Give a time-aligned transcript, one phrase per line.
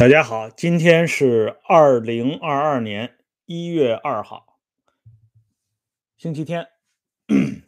[0.00, 4.58] 大家好，今天是二零二二年一月二号，
[6.16, 6.66] 星期天。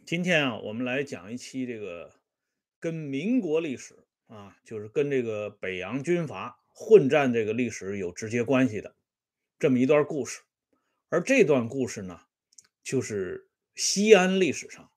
[0.07, 2.11] 今天啊，我们来讲一期这个
[2.81, 8.95] 跟民国历史啊，就是跟这个北洋军阀混战这个历史有直接关系的
[9.59, 10.41] 这么一段故事。
[11.11, 12.23] 而这段故事呢，
[12.83, 14.91] 就是西安历史上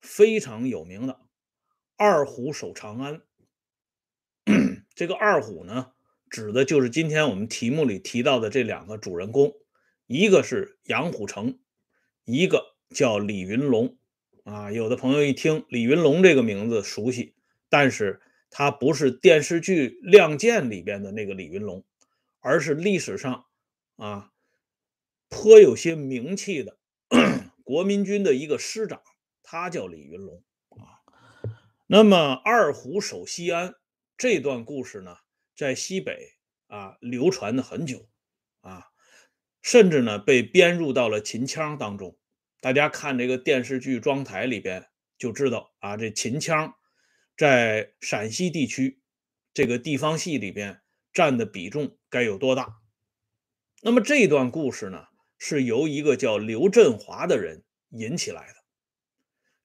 [0.00, 1.20] 非常有名的
[1.98, 3.20] 二虎守长安。
[4.96, 5.92] 这个二虎呢？
[6.32, 9.52] 指的就是今天我们题目里提到的这两个主人公，
[10.06, 11.58] 一个是杨虎城，
[12.24, 13.98] 一个叫李云龙。
[14.44, 17.34] 啊，有的朋友一听李云龙这个名字熟悉，
[17.68, 21.84] 但是他不是电视剧《亮剑》里边的那个李云龙，
[22.40, 23.44] 而是历史上
[23.96, 24.32] 啊
[25.28, 26.78] 颇有些名气的
[27.62, 29.02] 国民军的一个师长，
[29.42, 31.04] 他叫李云龙啊。
[31.86, 33.74] 那么二虎守西安
[34.16, 35.18] 这段故事呢？
[35.54, 36.36] 在西北
[36.66, 38.08] 啊流传的很久
[38.60, 38.86] 啊，
[39.60, 42.18] 甚至呢被编入到了秦腔当中。
[42.60, 46.74] 大家看这个电视剧《庄台》里边就知道啊，这秦腔
[47.36, 49.00] 在陕西地区
[49.52, 50.80] 这个地方戏里边
[51.12, 52.76] 占的比重该有多大？
[53.82, 55.06] 那么这段故事呢，
[55.38, 58.54] 是由一个叫刘振华的人引起来的。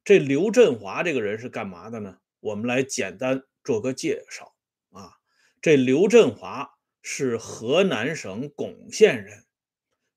[0.03, 2.17] 这刘振华这个人是干嘛的呢？
[2.39, 4.56] 我们来简单做个介绍。
[5.59, 9.45] 这刘振华是河南省巩县人。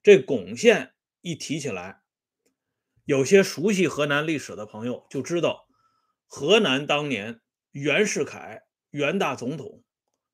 [0.03, 2.03] 这巩县一提起来，
[3.05, 5.67] 有些熟悉河南历史的朋友就知道，
[6.27, 9.83] 河南当年袁世凯袁大总统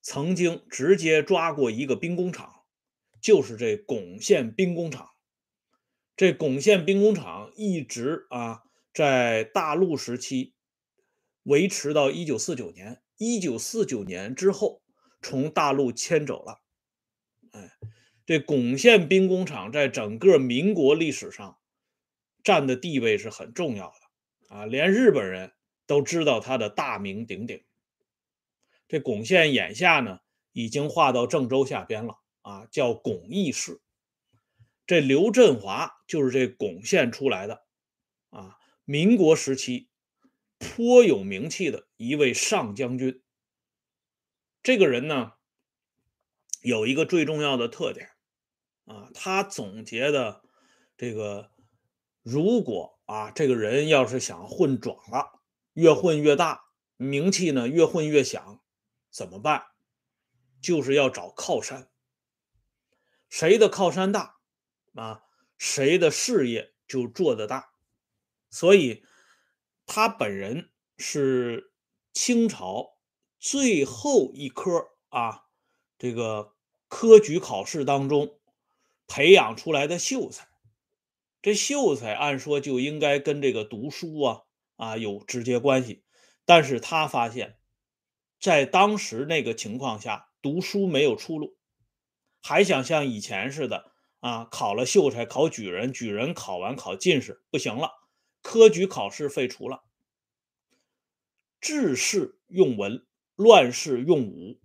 [0.03, 2.65] 曾经直接抓过一个兵工厂，
[3.21, 5.11] 就是这巩县兵工厂。
[6.17, 8.63] 这巩县兵工厂一直啊
[8.93, 10.55] 在大陆时期
[11.45, 13.03] 维持到一九四九年。
[13.19, 14.83] 一九四九年之后。
[15.23, 16.61] 从大陆迁走了，
[17.53, 17.73] 哎，
[18.25, 21.59] 这巩县兵工厂在整个民国历史上
[22.45, 25.53] 占的地位是很重要的啊，连日本人
[25.87, 27.65] 都知道他的大名鼎鼎。
[28.89, 30.21] 这巩县眼下呢，
[30.53, 33.81] 已经划到郑州下边了啊，叫巩义市。
[34.87, 37.65] 这刘振华就是这巩县出来的
[38.31, 39.89] 啊，民国时期
[40.59, 43.21] 颇有名气的一位上将军。
[44.67, 45.35] 这个人呢，
[46.61, 48.11] 有一个最重要的特点
[48.87, 50.43] 啊，他总结的
[50.97, 51.53] 这个，
[52.25, 55.41] 如果啊，这个人要是想混壮了，
[55.75, 56.65] 越混越大，
[56.97, 58.61] 名气呢越混越响，
[59.09, 59.67] 怎么办？
[60.61, 61.89] 就是要找靠山，
[63.29, 64.39] 谁的靠山大
[64.95, 65.23] 啊，
[65.57, 67.71] 谁的事业就做得大。
[68.51, 69.05] 所以，
[69.87, 71.73] 他本人是
[72.13, 72.96] 清朝。
[73.49, 75.45] 最后一科啊，
[76.01, 76.57] 这个
[76.89, 78.41] 科举考试当中
[79.07, 80.49] 培养出来的秀才，
[81.41, 84.43] 这秀才按说就应该跟这个读书啊
[84.75, 86.03] 啊有直接关系，
[86.45, 87.57] 但是他发现，
[88.41, 91.57] 在当时那个情况下，读书没有出路，
[92.43, 97.93] 还想像以前似的啊，考了秀才考举人，举人考完考进士不行了，
[98.43, 99.85] 科举考试废除了，
[101.61, 103.07] 制式用文。
[103.37, 104.59] 乱世用武，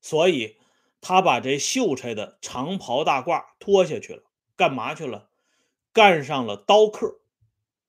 [0.00, 0.56] 所以
[1.00, 4.22] 他把这秀才的长袍大褂脱下去了，
[4.56, 5.28] 干嘛去了？
[5.92, 7.20] 干上了刀客。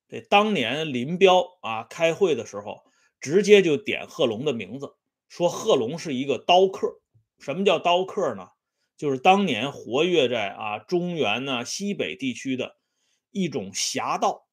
[0.09, 2.83] 这当年林彪啊开会的时候，
[3.19, 4.95] 直接就点贺龙的名字，
[5.29, 6.99] 说贺龙是一个刀客。
[7.39, 8.49] 什么叫刀客呢？
[8.97, 12.77] 就是当年活跃在啊中原呢西北地区的
[13.31, 14.47] 一种侠盗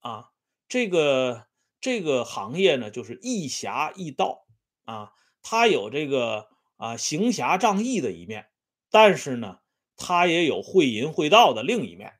[0.00, 0.30] 啊。
[0.68, 1.46] 这个
[1.80, 4.46] 这个行业呢，就是一侠一盗
[4.84, 5.12] 啊。
[5.44, 8.48] 他有这个啊行侠仗义的一面，
[8.90, 9.60] 但是呢，
[9.94, 12.14] 他也有会淫会道的另一面，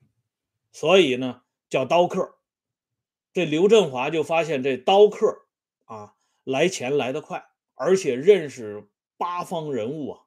[0.71, 2.37] 所以呢叫刀客。
[3.33, 5.47] 这刘振华就发现这刀客
[5.87, 10.21] 啊来钱来得快，而且认识八方人物啊，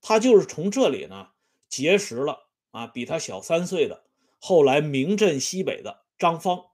[0.00, 1.30] 他就是从这里呢
[1.68, 4.04] 结识了啊比他小三岁的
[4.38, 6.66] 后来名震西北的张方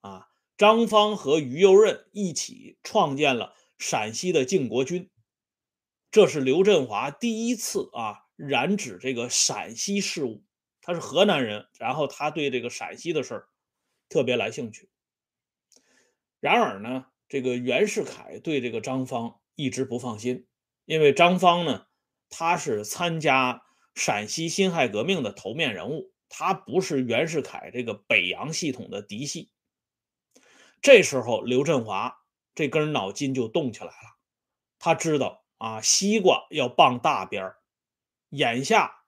[0.00, 3.54] 啊，张方和于右任一起创建了。
[3.78, 5.08] 陕西的靖国军，
[6.10, 10.44] 这是刘振华第一次啊染指这个陕西事务。
[10.80, 13.48] 他是河南人，然后他对这个陕西的事儿
[14.08, 14.88] 特别来兴趣。
[16.40, 20.46] 然而呢，这个袁世凯对这个张方一直不放心，
[20.86, 21.86] 因为张方呢，
[22.30, 23.62] 他是参加
[23.94, 29.50] 陕西辛亥革命的头面人物，他不是袁世凯这个北洋系统的嫡系。
[30.80, 32.16] 这时候，刘振华。
[32.58, 34.16] 这根脑筋就动起来了，
[34.80, 37.58] 他知道啊，西瓜要傍大边儿，
[38.30, 39.04] 眼下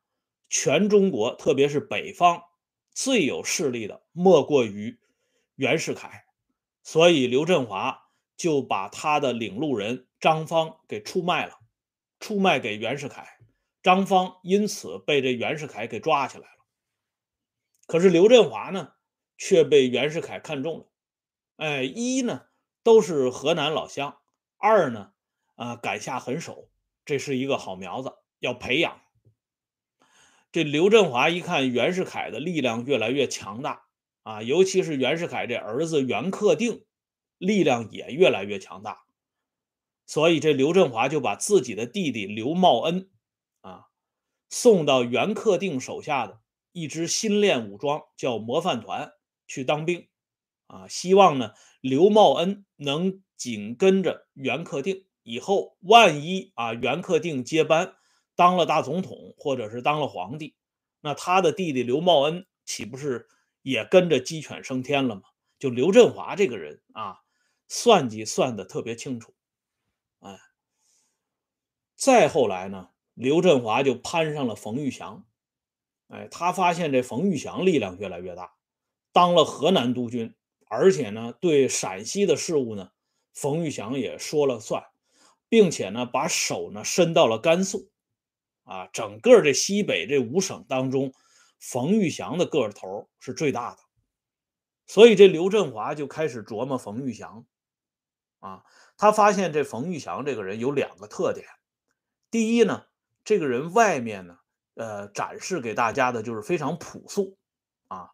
[0.49, 2.44] 全中国，特别是北方
[2.93, 5.00] 最有势力的，莫过于
[5.56, 6.26] 袁世凯，
[6.85, 8.05] 所以刘振华
[8.37, 11.58] 就把他的领路人张方给出卖了，
[12.20, 13.37] 出卖给袁世凯。
[13.82, 16.64] 张方因此被这袁世凯给抓起来了。
[17.88, 18.93] 可是刘振华呢，
[19.37, 20.87] 却被袁世凯看中了。
[21.56, 22.46] 哎，一呢
[22.82, 24.19] 都是河南老乡，
[24.56, 25.12] 二呢
[25.55, 26.71] 啊敢下狠手，
[27.05, 29.00] 这是一个好苗子，要培养。
[30.53, 33.85] 这刘振华一看袁世凯的力量越来越强大
[34.23, 36.85] 啊，尤其是袁世凯这儿子袁克定
[37.38, 39.05] 力量也越来越强大，
[40.06, 43.11] 所以这刘振华就把自己的弟弟刘茂恩。
[43.61, 43.87] 啊
[44.49, 46.41] 送到袁克定手下的
[46.73, 49.12] 一支新练武装，叫模范团
[49.47, 50.09] 去当兵，
[50.67, 57.94] 啊，希望呢刘茂恩能紧跟着袁克定，以后万一啊袁克定接班
[58.35, 60.56] 当了大总统，或者是当了皇帝，
[61.00, 63.29] 那他的弟弟刘茂恩岂不是
[63.62, 65.23] 也跟着鸡犬升天了吗？
[65.59, 67.21] 就刘振华这个人啊，
[67.69, 69.35] 算计算的特别清楚，
[70.21, 70.38] 哎，
[71.97, 72.91] 再后来呢？
[73.12, 75.27] 刘振华就攀上了冯玉祥，
[76.09, 78.55] 哎，他发现这冯玉祥力量越来越大，
[79.12, 80.35] 当了河南督军，
[80.70, 82.90] 而且呢，对陕西的事务呢，
[83.34, 84.84] 冯玉祥也说了算，
[85.49, 87.90] 并且呢，把手呢伸到了甘肃，
[88.62, 91.12] 啊，整个这西北这五省当中，
[91.58, 93.78] 冯玉祥的个头是最大的，
[94.87, 97.44] 所以这刘振华就开始琢磨冯玉祥，
[98.38, 98.62] 啊，
[98.96, 101.46] 他发现这冯玉祥这个人有两个特点，
[102.31, 102.84] 第一呢。
[103.22, 104.38] 这个人外面呢，
[104.75, 107.37] 呃，展示给大家的就是非常朴素，
[107.87, 108.08] 啊，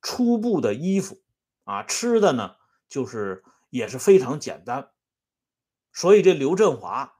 [0.00, 1.20] 初步的衣服，
[1.66, 2.56] 啊，吃的呢
[2.88, 4.92] 就是也是非常简单，
[5.92, 7.16] 所以这刘振华，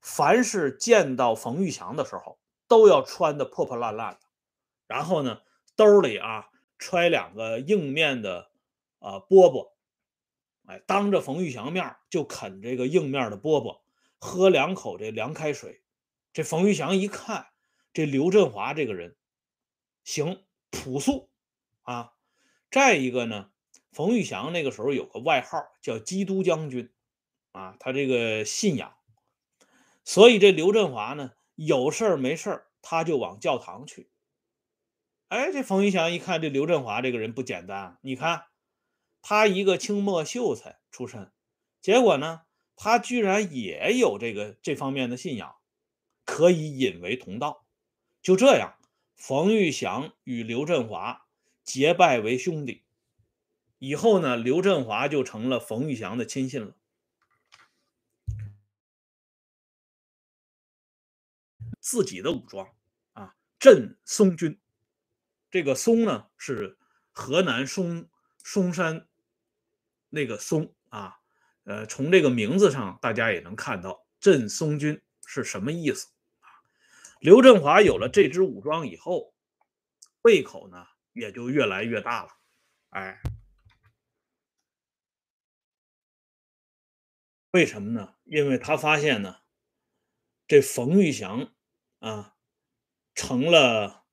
[0.00, 2.38] 凡是见到冯玉祥的时候，
[2.68, 4.20] 都要穿的破破烂烂的，
[4.86, 5.40] 然后呢，
[5.74, 6.48] 兜里啊
[6.78, 8.50] 揣两个硬面的
[9.00, 9.72] 啊饽饽，
[10.66, 13.80] 哎，当着冯玉祥面就啃这个硬面的饽饽，
[14.20, 15.82] 喝两口这凉开水。
[16.32, 17.48] 这冯玉祥一看，
[17.92, 19.16] 这刘振华这个人
[20.04, 21.28] 行朴素
[21.82, 22.12] 啊。
[22.70, 23.50] 再一个呢，
[23.94, 26.92] 冯玉祥那个时候有个外号叫“基督将军”，
[27.52, 28.94] 啊，他这个信仰。
[30.04, 34.10] 所以这刘振华呢，有事儿没事儿他就往教堂去。
[35.28, 38.46] 哎，这冯玉祥一看这刘振华这个人不简单，你看
[39.22, 41.32] 他一个清末秀才出身，
[41.80, 42.42] 结果呢，
[42.76, 45.56] 他居然也有这个这方面的信仰。
[46.26, 47.66] 可以引为同道，
[48.22, 48.76] 就这样，
[49.14, 51.26] 冯玉祥与刘振华
[51.62, 52.83] 结拜为兄弟。
[53.78, 56.74] 以后呢，刘振华就成了冯玉祥的亲信了。
[61.80, 62.74] 自己的武装
[63.12, 64.58] 啊，镇松军。
[65.50, 66.78] 这个松呢，是
[67.12, 68.08] 河南嵩
[68.42, 69.06] 嵩山
[70.08, 71.20] 那个松啊。
[71.64, 76.08] 呃，从这个名字上，大家也能看到镇松军是什么意思
[76.40, 76.48] 啊。
[77.20, 79.34] 刘振华有了这支武装以后，
[80.22, 82.36] 胃口呢也就越来越大了。
[82.90, 83.20] 哎，
[87.54, 88.16] 为什么呢？
[88.24, 89.42] 因为他发现呢，
[90.48, 91.54] 这冯玉祥
[92.00, 92.34] 啊，
[93.14, 94.06] 成了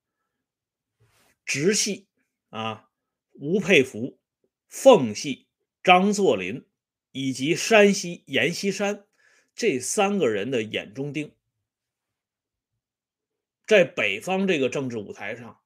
[1.43, 2.07] 直系
[2.49, 2.91] 啊，
[3.31, 4.19] 吴佩孚、
[4.67, 5.47] 奉系、
[5.81, 6.67] 张作霖
[7.09, 9.07] 以及山西阎锡山
[9.55, 11.35] 这三个人的眼中钉。
[13.65, 15.63] 在北方这个政治舞台上，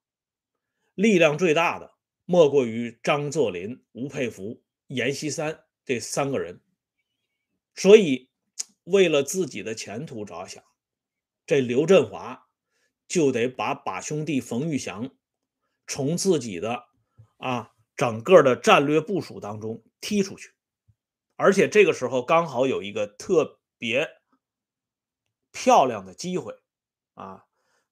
[0.94, 6.62] 力量最大的莫过于张作霖、吴佩孚、阎锡山这三个人。
[7.76, 8.30] 所以，
[8.84, 10.64] 为了自己的前途着想，
[11.46, 12.48] 这刘振华
[13.08, 15.12] 就得把把兄弟冯玉祥
[15.86, 16.86] 从自己的
[17.38, 20.54] 啊整个的战略部署当中踢出去。
[21.36, 24.08] 而且这个时候刚好有一个特别
[25.52, 26.56] 漂亮的机会
[27.14, 27.44] 啊。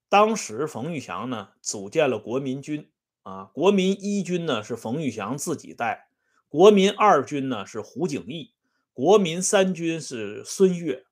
[0.07, 2.91] 当时冯玉祥呢组建了国民军
[3.23, 6.07] 啊，国民一军呢是冯玉祥自己带，
[6.47, 8.53] 国民二军呢是胡景翼，
[8.93, 11.05] 国民三军是孙岳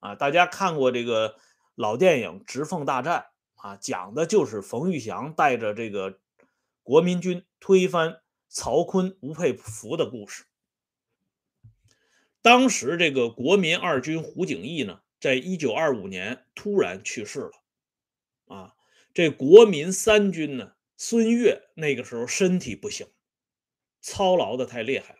[0.00, 0.14] 啊。
[0.14, 1.36] 大家看过这个
[1.74, 3.26] 老电影《直奉大战》
[3.62, 6.18] 啊，讲的就是冯玉祥带着这个
[6.82, 10.44] 国民军推翻曹锟、吴佩孚的故事。
[12.40, 17.50] 当时这个国民二军胡景翼呢，在一九二五年突然去世了。
[18.46, 18.76] 啊，
[19.12, 23.08] 这国民三军呢，孙岳那个时候身体不行，
[24.00, 25.15] 操劳的太厉害，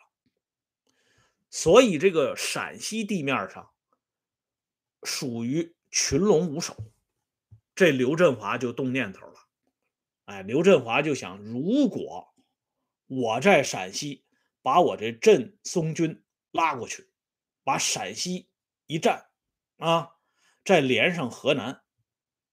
[1.58, 3.70] 所以这个陕西地面上
[5.02, 6.76] 属于群龙无首，
[7.74, 9.48] 这刘振华就动念头了。
[10.26, 12.34] 哎，刘振华就想，如果
[13.06, 14.26] 我在陕西
[14.60, 17.08] 把我这镇松军拉过去，
[17.64, 18.50] 把陕西
[18.86, 19.30] 一占，
[19.78, 20.10] 啊，
[20.62, 21.80] 再连上河南，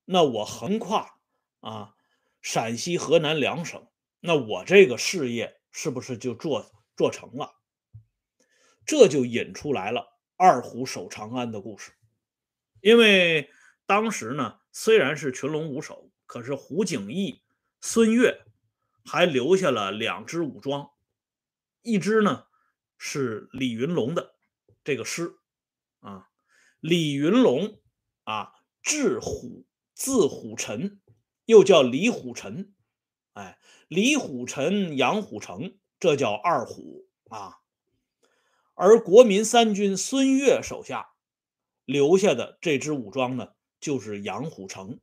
[0.06, 1.20] 那我横跨
[1.60, 1.94] 啊
[2.42, 3.86] 陕西、河南两省，
[4.22, 7.54] 那我这个事业是不是就做做成了？
[8.86, 11.92] 这就引出来了二虎守长安的故事。
[12.82, 13.50] 因为
[13.86, 17.42] 当时呢，虽然是群龙无首，可是胡景翼。
[17.86, 18.46] 孙越
[19.04, 20.92] 还留下了两支武装，
[21.82, 22.46] 一支呢
[22.98, 24.36] 是李云龙的
[24.86, 25.36] 这个师
[26.00, 26.30] 啊，
[26.80, 27.82] 李云龙
[28.24, 31.02] 啊，字虎，字虎臣，
[31.44, 32.74] 又叫李虎臣，
[33.34, 33.60] 哎，
[33.90, 37.60] 李虎臣、杨虎城，这叫二虎啊。
[38.74, 41.08] 而国民三军孙越手下
[41.86, 43.50] 留下的这支武装呢，
[43.80, 45.00] 就是杨虎城。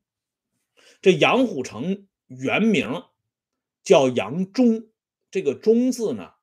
[1.02, 2.06] 这杨虎城。
[2.32, 3.02] 原名
[3.82, 4.86] 叫杨忠，
[5.32, 6.34] 这个“忠”字呢，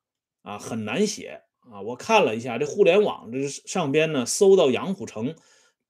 [0.42, 1.80] 啊很难写啊。
[1.80, 5.34] 我看了一下这互联网这上边呢，搜到杨虎城，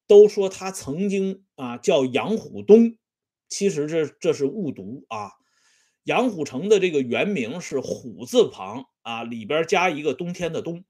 [0.07, 2.97] 都说他曾经啊叫杨虎东，
[3.49, 5.33] 其实这这是误读啊。
[6.05, 10.85] 杨虎城的这个原名是虎字旁啊，里边加一个冬天的冬，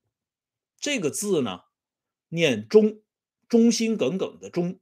[0.80, 1.62] 这个字呢
[2.28, 3.02] 念忠，
[3.48, 4.80] 忠心耿耿的忠。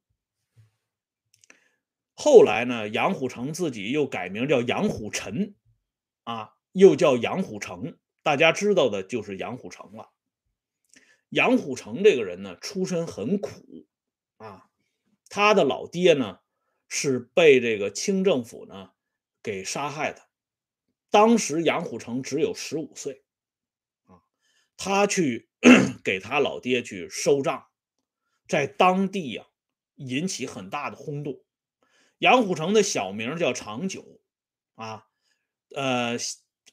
[2.15, 5.55] 后来呢，杨虎城自己又改名叫杨虎臣，
[6.25, 10.11] 啊，又叫杨虎城，大家知道的就是杨虎城了。
[11.29, 13.87] 杨虎城这个人呢，出身很苦，
[14.39, 14.71] 啊，
[15.29, 16.39] 他的老爹呢
[16.89, 18.93] 是被这个清政府呢
[19.43, 20.23] 给杀害的。
[21.11, 23.26] 当时杨虎城只有十五岁，
[24.77, 25.49] 他去
[26.05, 27.67] 给他老爹去收账，
[28.47, 29.47] 在当地呀
[29.97, 31.43] 引起很大的轰动。
[32.19, 34.21] 杨虎城的小名叫长久，
[34.75, 35.05] 啊，
[35.75, 36.17] 呃，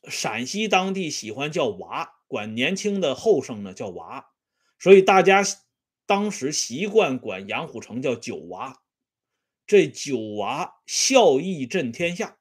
[0.10, 4.28] 陕西当地喜欢叫娃，管年轻的后生呢叫娃，
[4.80, 5.44] 所以大家
[6.06, 8.82] 当时习惯管杨虎城叫九娃。
[9.66, 12.38] 这九娃孝义震天下，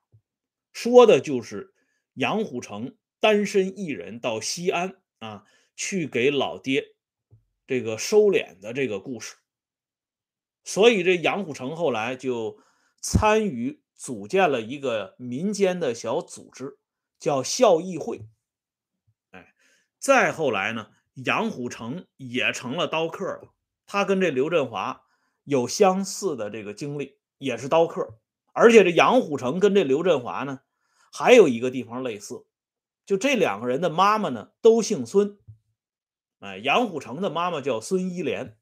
[0.72, 1.72] 说的就是
[2.14, 6.94] 杨虎城单身一人到西安啊，去给老爹
[7.66, 9.36] 这个收敛的这个故事。
[10.64, 12.60] 所以这杨虎城后来就。
[13.04, 16.78] 参与组建了一个民间的小组织，
[17.18, 18.28] 叫孝义会。
[19.32, 19.54] 哎，
[19.98, 23.52] 再后来呢，杨虎城也成了刀客了。
[23.84, 25.02] 他跟这刘振华
[25.42, 28.20] 有相似的这个经历，也是刀客。
[28.52, 30.60] 而且这杨虎城跟这刘振华呢，
[31.12, 32.46] 还有一个地方类似，
[33.04, 35.38] 就这两个人的妈妈呢都姓孙。
[36.40, 38.58] 哎，杨虎城的妈妈叫孙一莲，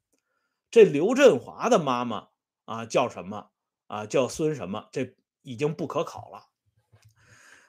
[0.70, 2.28] 这刘振华的妈妈
[2.64, 3.50] 啊叫什么？
[3.86, 4.88] 啊，叫孙什么？
[4.92, 6.48] 这已经不可考了。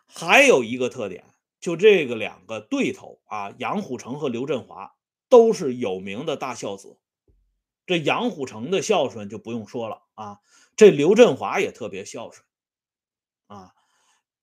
[0.06, 1.26] 还有一个特点，
[1.60, 4.96] 就这个两个对头啊，杨虎城和刘振华
[5.30, 7.00] 都是有名的大孝子。
[7.86, 10.40] 这杨虎城的孝顺就不用说了啊，
[10.76, 12.46] 这刘振华也特别孝顺
[13.48, 13.74] 啊。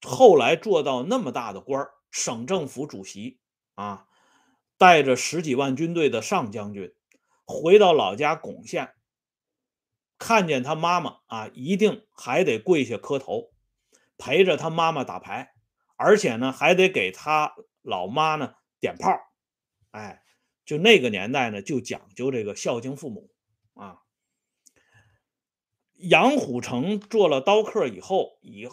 [0.01, 3.41] 后来做到那么大的官省政府主席
[3.75, 4.07] 啊，
[4.77, 6.95] 带着十几万军队的上将军，
[7.45, 8.95] 回到老家巩县。
[10.19, 13.53] 看见他妈妈啊，一定还得跪下磕头，
[14.17, 15.55] 陪着他妈妈打牌，
[15.95, 19.13] 而且呢，还得给他老妈呢点炮。
[19.93, 20.25] 哎，
[20.65, 23.31] 就那个年代呢，就讲究这个孝敬父母
[23.75, 24.03] 啊。
[25.95, 28.69] 杨虎城做了刀客以后，以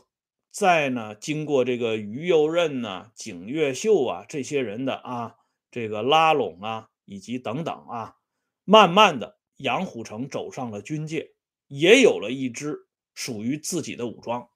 [0.56, 5.36] 再呢，经过这个于右任呐、景岳秀啊这些人的啊
[5.70, 8.16] 这个拉拢啊，以及等等啊，
[8.64, 11.34] 慢慢的，杨虎城走上了军界。
[11.68, 14.48] 也有了一支属于自己的武装，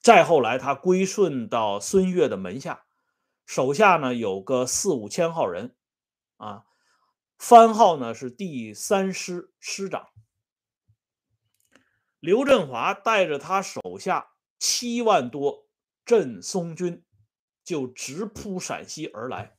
[0.00, 2.84] 再后来他归顺到孙越的门下，
[3.46, 5.76] 手下呢有个四五千号人，
[6.38, 6.64] 啊，
[7.38, 10.08] 番号呢是第三师师长。
[12.18, 15.68] 刘振华带着他手下七万多
[16.04, 17.04] 镇松军，
[17.64, 19.56] 就直扑陕西而来，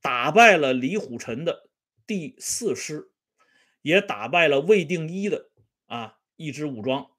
[0.00, 1.70] 打败了李虎臣的
[2.06, 3.10] 第四师，
[3.82, 5.50] 也打败了魏定一的。
[5.86, 6.18] 啊！
[6.36, 7.12] 一支武装，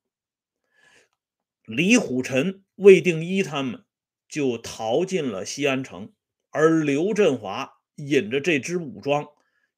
[1.63, 3.83] 李虎臣、魏定一他们
[4.27, 6.13] 就逃进了西安城，
[6.51, 9.27] 而刘振华引着这支武装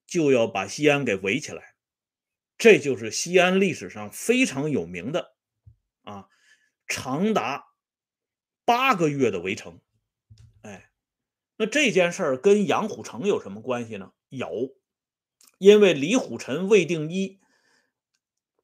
[0.05, 1.73] 就要把西安给围起来。
[2.57, 5.37] 这就是西安历史上非常有名的
[6.03, 6.27] 啊，
[6.91, 7.69] 长达
[8.65, 9.79] 八个月的围城。
[10.61, 10.91] 哎，
[11.55, 14.11] 那这件事儿跟杨虎城有什么关系呢？
[14.27, 14.75] 有，
[15.57, 17.39] 因为李虎臣、魏定一。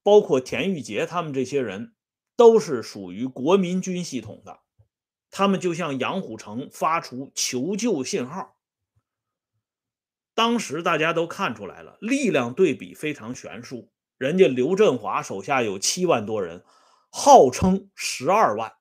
[0.03, 1.93] 包括田玉杰他们这些人
[2.37, 4.61] 都是属于国民军系统的，
[5.29, 8.57] 他们就向杨虎城发出求救信号。
[10.33, 13.91] 当时大家都看出来了，力量对比非常悬殊。
[14.17, 16.63] 人家刘振华手下有七万多人，
[17.09, 18.73] 号称十二万，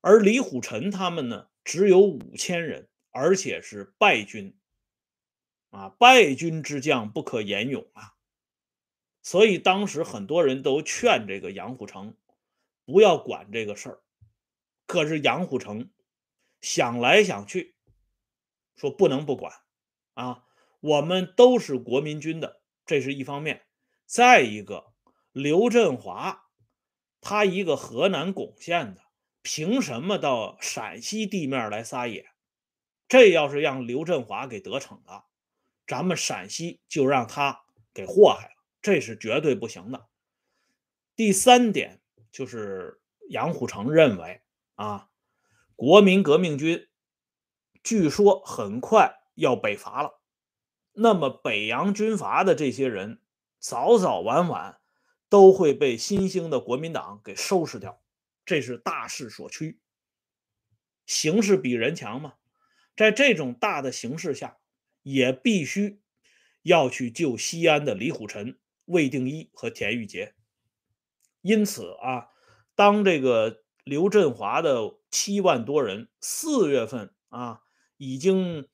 [0.00, 4.56] 而李虎臣他们呢，只有五千人，而且是败军。
[5.70, 8.14] 啊，败军之将不可言勇啊！
[9.22, 12.16] 所以当时很多人都劝这个杨虎城
[12.84, 14.00] 不要管这个事儿。
[14.86, 15.90] 可是杨虎城
[16.60, 17.74] 想来想去，
[18.76, 19.52] 说不能不管
[20.12, 20.44] 啊！
[20.78, 23.66] 我们都是国民军的，这是一方面。
[24.06, 24.92] 再一个，
[25.32, 26.43] 刘振华
[27.24, 29.00] 他一个河南巩县的，
[29.40, 32.26] 凭什么到陕西地面来撒野？
[33.08, 35.24] 这要是让刘振华给得逞了。
[35.86, 37.64] 咱们陕西就让他
[37.94, 40.06] 给祸害了，这是绝对不行的。
[41.16, 43.00] 第三点就是
[43.30, 44.42] 杨虎城认为
[44.74, 45.08] 啊，
[45.76, 46.88] 国民革命军
[47.82, 50.20] 据说很快要北伐了，
[50.92, 53.22] 那么北洋军阀的这些人
[53.58, 54.78] 早早晚晚
[55.34, 58.00] 都会被新兴的国民党给收拾掉，
[58.44, 59.80] 这是大势所趋。
[61.06, 62.34] 形势比人强嘛，
[62.96, 64.58] 在这种大的形势下。
[65.06, 66.00] 也必须
[66.62, 70.34] 要去救西安的李虎臣、魏定一和田玉杰。
[71.42, 72.28] 因此啊，
[72.74, 77.60] 当这个刘振华的七万多人四月份啊，
[77.98, 78.66] 已经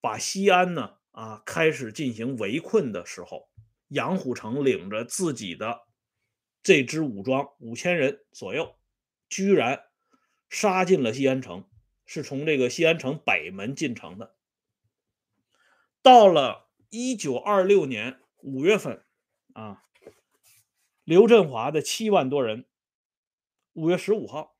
[0.00, 3.48] 把西安呢啊开始进行围困的时候，
[3.86, 5.82] 杨虎城领着自己的
[6.68, 8.76] 这支武装五千人左右，
[9.30, 9.86] 居然
[10.50, 11.66] 杀进了西安城，
[12.04, 14.36] 是从这个西安城北门进城的。
[16.02, 19.02] 到了一九二六年五月份，
[19.54, 19.82] 啊，
[21.04, 22.66] 刘振华的七万多人，
[23.72, 24.54] 五月十五号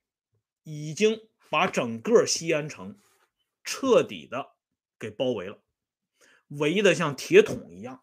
[0.62, 2.98] 已经把整个西安城
[3.62, 4.52] 彻底的
[4.98, 5.62] 给包围了，
[6.46, 8.02] 围的像铁桶一样。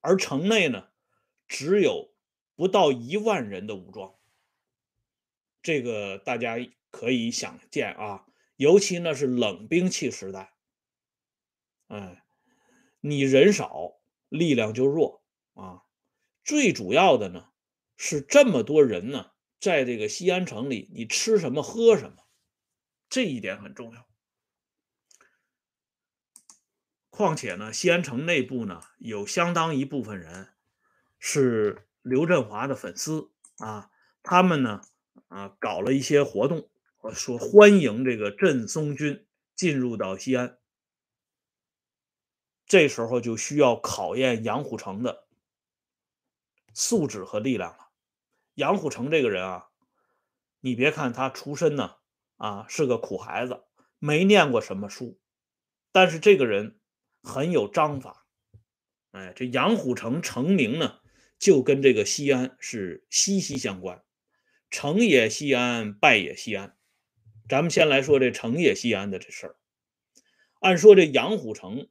[0.00, 0.88] 而城内呢，
[1.46, 2.13] 只有
[2.54, 4.14] 不到一万人的武装。
[5.62, 6.56] 这个大家
[6.90, 10.54] 可以想见啊，尤其呢是冷兵器时代，
[11.88, 12.20] 哎。
[13.06, 15.82] 你人少，力量就弱啊！
[16.42, 17.50] 最主要的呢，
[17.98, 22.24] 是这么多人呢，在这个西安城里，你吃什么喝什么，
[23.10, 24.08] 这一点很重要。
[27.10, 30.54] 况且呢，西安城内部呢，有相当一部分人
[31.18, 33.90] 是刘振华的粉丝啊，
[34.22, 34.82] 他们呢，
[35.28, 36.68] 啊，搞了一些活动，
[37.14, 40.58] 说欢迎这个镇松军进入到西安。
[42.66, 45.26] 这时候就需要考验杨虎城的
[46.74, 47.88] 素质和力量了。
[48.52, 49.68] 杨虎城这个人啊，
[50.60, 51.96] 你别看他出身呢，
[52.36, 53.64] 啊是个苦孩子，
[53.98, 55.18] 没念过什么书，
[55.90, 56.78] 但是这个人
[57.22, 58.26] 很有章法。
[59.12, 61.00] 哎，这杨虎城成名呢，
[61.38, 64.02] 就跟这个西安是息息相关。
[64.70, 66.76] 成也西安，败也西安。
[67.48, 69.56] 咱们先来说这成也西安的这事儿。
[70.60, 71.88] 按说这杨虎城。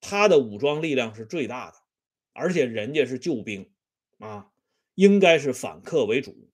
[0.00, 1.76] 他的武装力量是最大的，
[2.32, 3.68] 而且人家是救兵
[4.20, 4.48] 啊，
[4.94, 6.48] 应该是反客为主。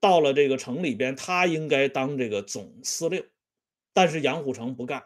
[0.00, 3.24] 到了这个城里边，他应该当这个总司令，
[3.92, 5.04] 但是杨虎城不干，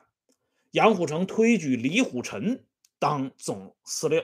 [0.70, 2.64] 杨虎城推举李虎臣
[2.98, 4.22] 当总司令，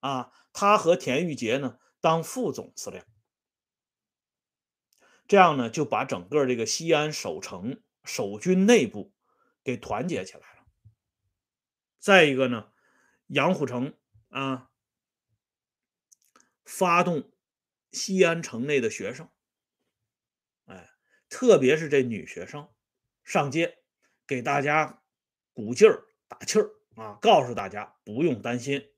[0.00, 3.04] 啊，他和田玉杰呢当副总司令，
[5.26, 9.12] 这样呢就把整个这个西安守城守军内部
[9.64, 10.64] 给团结起来了。
[11.98, 12.72] 再一个呢，
[13.26, 14.70] 杨虎城啊，
[16.64, 17.32] 发动
[17.90, 19.28] 西安城内的学生，
[20.66, 20.90] 哎，
[21.28, 22.72] 特别是这女学生
[23.24, 23.78] 上街
[24.26, 25.02] 给大家
[25.52, 28.88] 鼓劲儿、打气儿啊，告诉大家不用担心，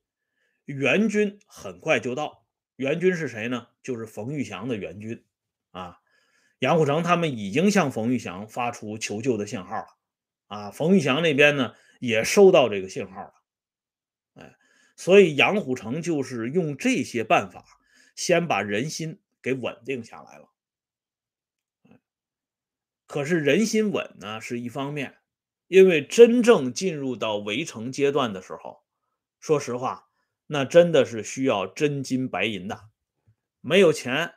[0.71, 2.45] 援军很快就到。
[2.75, 3.67] 援军是谁呢？
[3.83, 5.23] 就是冯玉祥的援军
[5.71, 5.99] 啊。
[6.59, 9.87] 杨虎城他们已经向冯玉祥发出求救的信号了
[10.47, 10.71] 啊。
[10.71, 11.73] 冯玉祥那边呢？
[12.01, 13.33] 也收到这个信号了，
[14.33, 14.57] 哎，
[14.95, 17.63] 所以杨虎城就是用这些办法，
[18.15, 20.49] 先把人心给稳定下来了。
[23.05, 25.19] 可是人心稳呢是一方面，
[25.67, 28.83] 因为真正进入到围城阶段的时候，
[29.39, 30.09] 说实话，
[30.53, 32.89] 那真的是需要真金白银的，
[33.61, 34.35] 没有钱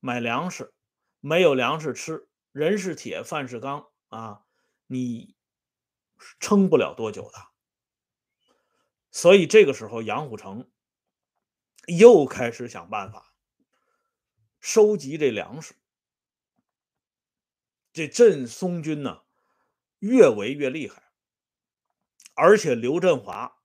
[0.00, 0.74] 买粮食，
[1.20, 4.42] 没有粮食吃，人是铁，饭是钢啊，
[4.88, 5.36] 你。
[6.38, 7.38] 撑不了多久的，
[9.10, 10.70] 所以这个时候杨虎城
[11.88, 13.34] 又开始想办法，
[14.60, 15.74] 收集这粮食。
[17.92, 19.22] 这镇松军呢，
[19.98, 21.02] 越围越厉害，
[22.34, 23.60] 而且刘振华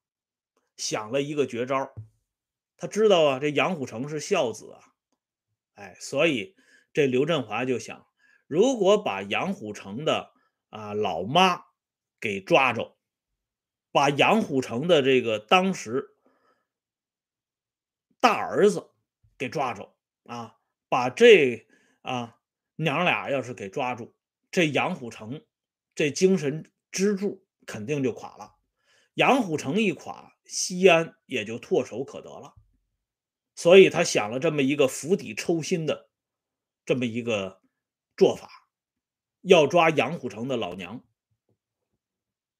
[0.78, 1.94] 想了一个绝招，
[2.78, 4.94] 他知道啊，这杨虎城是孝子啊，
[5.74, 6.56] 哎，所以
[6.94, 8.08] 这刘振华就想，
[8.48, 10.32] 如果把杨虎城的
[10.70, 11.66] 啊老妈
[12.20, 12.96] 给抓着，
[13.92, 16.16] 把杨虎城的这个当时
[18.20, 18.92] 大儿子
[19.38, 20.58] 给抓着啊，
[20.90, 21.68] 把这
[22.02, 22.40] 啊
[22.76, 24.16] 娘俩要是给抓住。
[24.52, 25.44] 这杨虎城，
[25.96, 28.56] 这精神支柱肯定就垮了。
[29.14, 32.56] 杨虎城一垮，西安也就唾手可得了。
[33.56, 36.10] 所以他想了这么一个釜底抽薪的
[36.86, 37.62] 这么一个
[38.16, 38.50] 做法，
[39.42, 41.04] 要抓杨虎城的老娘。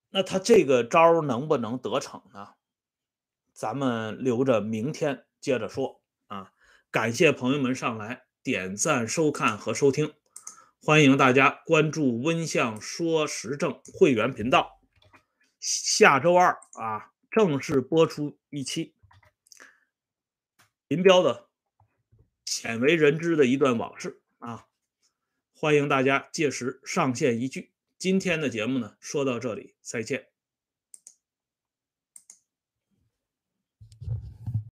[0.10, 2.56] 那他这个招能不能得逞呢？
[3.54, 6.54] 咱们留着明天接着说啊！
[6.90, 10.14] 感谢朋友们上来点赞、收看和收听。
[10.82, 14.80] 欢迎大家关注“温相说时政”会员频道。
[15.60, 18.96] 下周二啊，正式播出一期
[20.88, 21.50] 林彪的
[22.46, 24.66] 鲜为人知的一段往事啊！
[25.54, 27.72] 欢迎大家届时上线一聚。
[28.00, 30.30] 今天的节目呢，说到这里，再见。